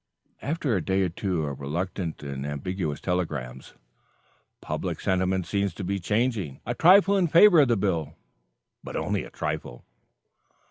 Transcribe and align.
After 0.41 0.75
a 0.75 0.83
day 0.83 1.03
or 1.03 1.09
two 1.09 1.45
of 1.45 1.59
reluctant 1.59 2.23
and 2.23 2.43
ambiguous 2.43 2.99
telegrams: 2.99 3.75
"Public 4.59 4.99
sentiment 4.99 5.45
seems 5.45 5.75
changing, 5.75 6.59
a 6.65 6.73
trifle 6.73 7.15
in 7.15 7.27
favor 7.27 7.59
of 7.59 7.67
the 7.67 7.77
bill 7.77 8.15
but 8.83 8.95
only 8.95 9.23
a 9.25 9.29
trifle." 9.29 9.85